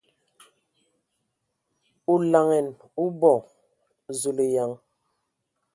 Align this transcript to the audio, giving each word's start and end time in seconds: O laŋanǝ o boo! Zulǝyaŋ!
O 2.11 2.13
laŋanǝ 2.31 2.71
o 3.01 3.03
boo! 3.19 3.39
Zulǝyaŋ! 4.19 4.71